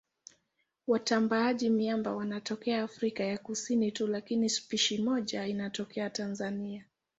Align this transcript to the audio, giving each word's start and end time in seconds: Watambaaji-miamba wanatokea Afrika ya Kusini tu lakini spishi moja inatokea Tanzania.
Watambaaji-miamba 0.87 2.11
wanatokea 2.15 2.83
Afrika 2.83 3.23
ya 3.23 3.37
Kusini 3.37 3.91
tu 3.91 4.07
lakini 4.07 4.49
spishi 4.49 4.97
moja 4.97 5.47
inatokea 5.47 6.09
Tanzania. 6.09 6.85